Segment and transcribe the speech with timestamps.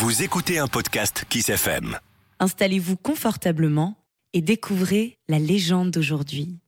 [0.00, 1.98] Vous écoutez un podcast Kiss FM.
[2.38, 3.96] Installez-vous confortablement
[4.32, 6.60] et découvrez la légende d'aujourd'hui.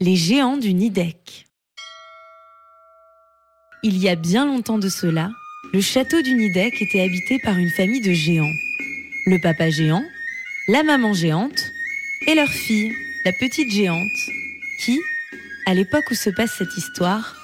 [0.00, 1.44] Les géants du Nidec.
[3.82, 5.30] Il y a bien longtemps de cela,
[5.74, 8.54] le château du Nidec était habité par une famille de géants.
[9.26, 10.04] Le papa géant,
[10.66, 11.62] la maman géante
[12.26, 12.94] et leur fille,
[13.26, 14.08] la petite géante,
[14.82, 14.98] qui,
[15.66, 17.36] à l'époque où se passe cette histoire,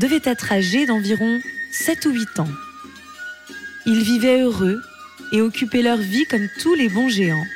[0.00, 1.40] devait être âgée d'environ
[1.70, 2.71] 7 ou 8 ans.
[3.84, 4.80] Ils vivaient heureux
[5.32, 7.46] et occupaient leur vie comme tous les bons géants.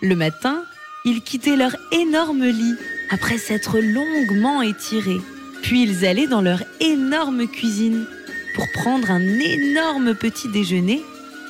[0.00, 0.64] Le matin,
[1.04, 2.76] ils quittaient leur énorme lit
[3.10, 5.20] après s'être longuement étirés.
[5.62, 8.06] Puis ils allaient dans leur énorme cuisine
[8.54, 11.02] pour prendre un énorme petit déjeuner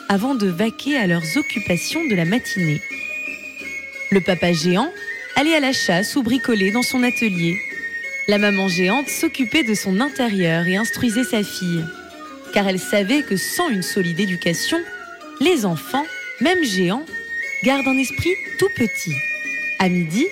[0.08, 2.80] avant de vaquer à leurs occupations de la matinée.
[4.10, 4.90] Le papa géant
[5.36, 7.56] allait à la chasse ou bricoler dans son atelier.
[8.26, 11.84] La maman géante s'occupait de son intérieur et instruisait sa fille
[12.52, 14.78] car elle savait que sans une solide éducation,
[15.40, 16.06] les enfants,
[16.40, 17.06] même géants,
[17.62, 19.14] gardent un esprit tout petit.
[19.78, 20.26] À midi,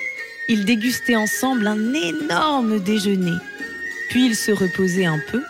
[0.49, 3.37] ils dégustaient ensemble un énorme déjeuner.
[4.11, 5.43] Puis ils se reposaient un peu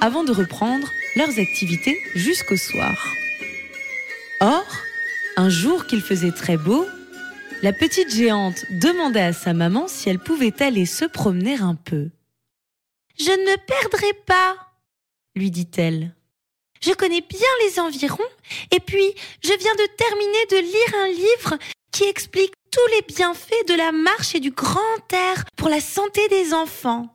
[0.00, 3.06] avant de reprendre leurs activités jusqu'au soir.
[4.40, 4.66] Or,
[5.36, 6.86] un jour qu'il faisait très beau,
[7.62, 12.10] la petite géante demanda à sa maman si elle pouvait aller se promener un peu.
[13.18, 14.56] Je ne me perdrai pas,
[15.34, 16.14] lui dit-elle.
[16.80, 18.24] Je connais bien les environs,
[18.70, 21.58] et puis je viens de terminer de lire un livre
[21.92, 26.26] qui explique tous les bienfaits de la marche et du grand air pour la santé
[26.28, 27.14] des enfants.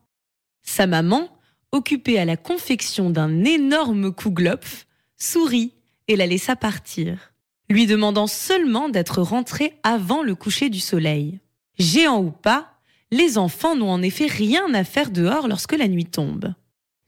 [0.61, 1.29] Sa maman,
[1.71, 4.85] occupée à la confection d'un énorme kouglof,
[5.17, 5.73] sourit
[6.07, 7.33] et la laissa partir,
[7.69, 11.39] lui demandant seulement d'être rentrée avant le coucher du soleil.
[11.79, 12.79] Géant ou pas,
[13.11, 16.53] les enfants n'ont en effet rien à faire dehors lorsque la nuit tombe.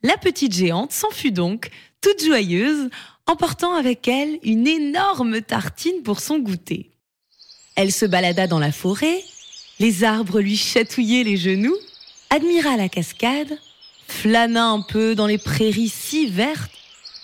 [0.04, 2.88] La petite géante s'enfuit donc, toute joyeuse,
[3.26, 6.92] emportant avec elle une énorme tartine pour son goûter.
[7.74, 9.20] Elle se balada dans la forêt,
[9.80, 11.76] les arbres lui chatouillaient les genoux,
[12.30, 13.58] admira la cascade,
[14.06, 16.70] flâna un peu dans les prairies si vertes,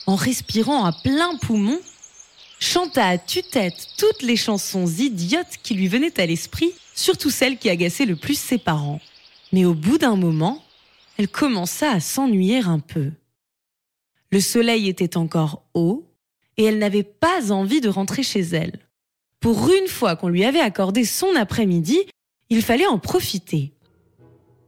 [0.07, 1.79] en respirant à plein poumon,
[2.59, 7.71] chanta à tue-tête toutes les chansons idiotes qui lui venaient à l'esprit, surtout celles qui
[7.71, 9.01] agaçaient le plus ses parents.
[9.53, 10.64] Mais au bout d'un moment,
[11.19, 13.13] elle commença à s'ennuyer un peu.
[14.31, 16.07] Le soleil était encore haut
[16.57, 18.81] et elle n'avait pas envie de rentrer chez elle.
[19.41, 22.01] Pour une fois qu'on lui avait accordé son après-midi,
[22.51, 23.73] il fallait en profiter.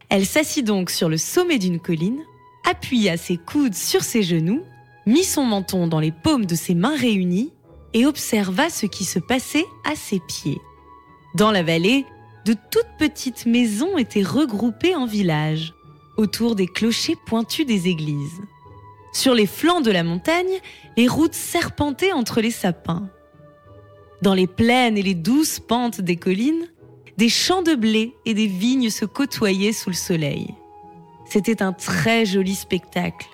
[0.09, 2.23] Elle s'assit donc sur le sommet d'une colline,
[2.65, 4.63] appuya ses coudes sur ses genoux,
[5.05, 7.53] mit son menton dans les paumes de ses mains réunies
[7.93, 10.61] et observa ce qui se passait à ses pieds.
[11.35, 12.05] Dans la vallée,
[12.45, 15.75] de toutes petites maisons étaient regroupées en villages
[16.17, 18.41] autour des clochers pointus des églises.
[19.13, 20.61] Sur les flancs de la montagne,
[20.97, 23.09] les routes serpentaient entre les sapins.
[24.23, 26.69] Dans les plaines et les douces pentes des collines,
[27.17, 30.55] des champs de blé et des vignes se côtoyaient sous le soleil.
[31.29, 33.29] C'était un très joli spectacle.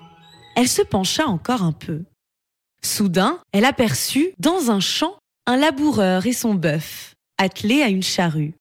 [0.55, 2.03] Elle se pencha encore un peu.
[2.83, 5.15] Soudain, elle aperçut, dans un champ,
[5.45, 8.53] un laboureur et son bœuf, attelés à une charrue.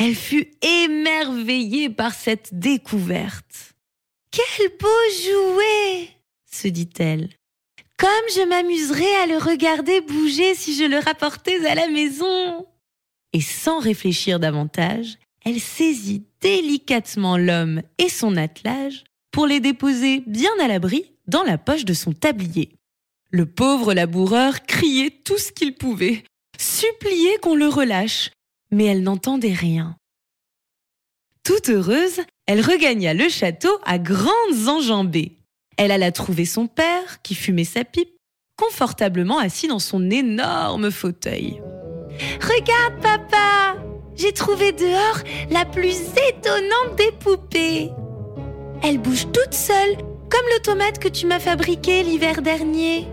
[0.00, 3.74] Elle fut émerveillée par cette découverte.
[4.30, 4.86] Quel beau
[5.24, 6.08] jouet
[6.48, 7.30] se dit-elle.
[7.96, 12.64] Comme je m'amuserais à le regarder bouger si je le rapportais à la maison.
[13.32, 20.52] Et sans réfléchir davantage, elle saisit délicatement l'homme et son attelage pour les déposer bien
[20.60, 22.70] à l'abri dans la poche de son tablier.
[23.30, 26.22] Le pauvre laboureur criait tout ce qu'il pouvait,
[26.56, 28.30] suppliait qu'on le relâche,
[28.70, 29.96] mais elle n'entendait rien.
[31.44, 35.38] Toute heureuse, elle regagna le château à grandes enjambées.
[35.76, 38.10] Elle alla trouver son père, qui fumait sa pipe,
[38.56, 41.62] confortablement assis dans son énorme fauteuil.
[42.40, 43.76] Regarde, papa
[44.16, 45.96] J'ai trouvé dehors la plus
[46.28, 47.90] étonnante des poupées.
[48.82, 49.96] Elle bouge toute seule,
[50.28, 53.06] comme l'automate que tu m'as fabriqué l'hiver dernier.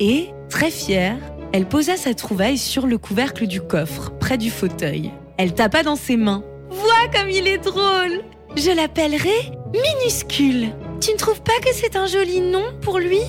[0.00, 1.18] Et, très fière,
[1.52, 5.10] elle posa sa trouvaille sur le couvercle du coffre, près du fauteuil.
[5.36, 6.44] Elle tapa dans ses mains.
[6.70, 8.22] Vois comme il est drôle
[8.56, 10.68] Je l'appellerai minuscule.
[11.00, 13.20] Tu ne trouves pas que c'est un joli nom pour lui?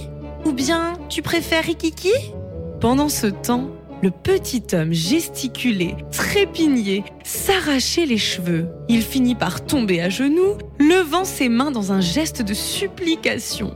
[0.46, 2.14] Ou bien tu préfères Rikiki?
[2.80, 3.70] Pendant ce temps,
[4.02, 8.68] le petit homme gesticulait, trépignait, s'arrachait les cheveux.
[8.90, 13.74] Il finit par tomber à genoux, levant ses mains dans un geste de supplication.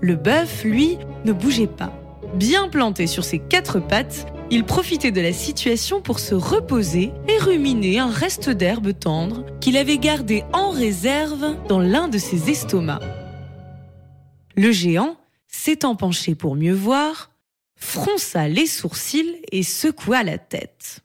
[0.00, 1.92] Le bœuf, lui, ne bougeait pas.
[2.34, 7.38] Bien planté sur ses quatre pattes, il profitait de la situation pour se reposer et
[7.38, 13.02] ruminer un reste d'herbe tendre qu'il avait gardé en réserve dans l'un de ses estomacs.
[14.56, 15.16] Le géant,
[15.48, 17.30] s'étant penché pour mieux voir,
[17.76, 21.00] fronça les sourcils et secoua la tête.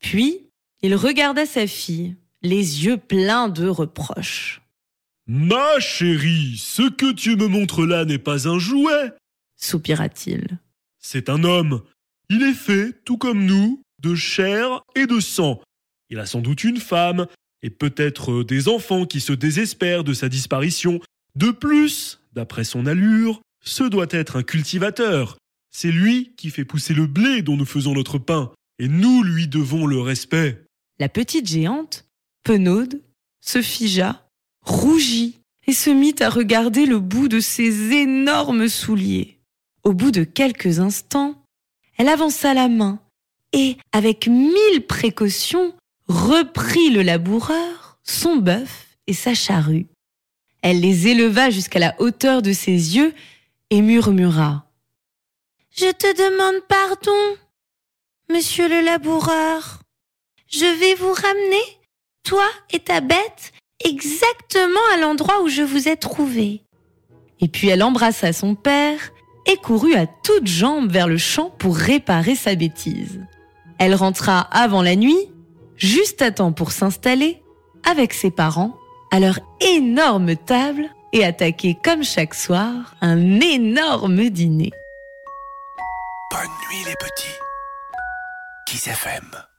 [0.00, 0.48] Puis,
[0.82, 4.60] il regarda sa fille, les yeux pleins de reproches.
[5.26, 9.12] Ma chérie, ce que tu me montres là n'est pas un jouet,
[9.56, 10.58] soupira-t-il.
[11.02, 11.82] C'est un homme.
[12.30, 15.60] Il est fait, tout comme nous, de chair et de sang.
[16.08, 17.26] Il a sans doute une femme,
[17.62, 21.00] et peut-être des enfants qui se désespèrent de sa disparition.
[21.34, 25.36] De plus, d'après son allure, ce doit être un cultivateur.
[25.70, 29.48] C'est lui qui fait pousser le blé dont nous faisons notre pain, et nous lui
[29.48, 30.64] devons le respect.
[30.98, 32.06] La petite géante,
[32.44, 33.02] penaude,
[33.40, 34.28] se figea
[34.62, 39.41] rougit et se mit à regarder le bout de ses énormes souliers.
[39.84, 41.34] Au bout de quelques instants,
[41.98, 43.00] elle avança la main
[43.52, 45.74] et, avec mille précautions,
[46.08, 49.86] reprit le laboureur, son bœuf et sa charrue.
[50.62, 53.12] Elle les éleva jusqu'à la hauteur de ses yeux
[53.70, 54.66] et murmura.
[55.74, 57.36] Je te demande pardon,
[58.30, 59.80] monsieur le laboureur.
[60.46, 61.80] Je vais vous ramener,
[62.22, 63.52] toi et ta bête,
[63.84, 66.62] exactement à l'endroit où je vous ai trouvé.
[67.40, 69.12] Et puis elle embrassa son père
[69.46, 73.20] et courut à toutes jambes vers le champ pour réparer sa bêtise.
[73.78, 75.28] Elle rentra avant la nuit,
[75.76, 77.42] juste à temps pour s'installer,
[77.84, 78.76] avec ses parents,
[79.10, 84.70] à leur énorme table et attaquer comme chaque soir un énorme dîner.
[86.30, 87.38] Bonne nuit les petits.
[88.66, 89.51] Qui s'affament